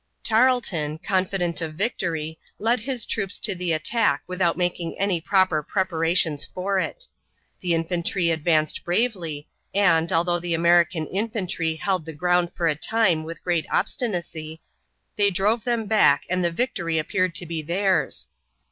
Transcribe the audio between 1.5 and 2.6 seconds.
of victory,